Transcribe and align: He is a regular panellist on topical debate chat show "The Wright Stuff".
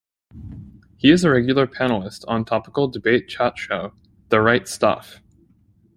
He 0.97 1.11
is 1.11 1.23
a 1.23 1.29
regular 1.29 1.67
panellist 1.67 2.25
on 2.27 2.43
topical 2.43 2.87
debate 2.87 3.27
chat 3.29 3.59
show 3.59 3.93
"The 4.29 4.41
Wright 4.41 4.67
Stuff". 4.67 5.21